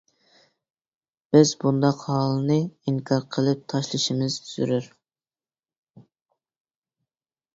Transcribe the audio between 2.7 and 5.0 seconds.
ئىنكار قىلىپ تاشلىشىمىز زۆرۈر.